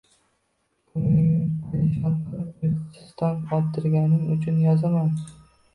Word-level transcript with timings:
Ko’nglingni 0.93 1.51
parishon 1.65 2.17
qilib, 2.31 2.49
uyqusiz 2.71 3.15
tong 3.23 3.55
ottirganing 3.61 4.27
uchun 4.39 4.63
yozaman… 4.69 5.19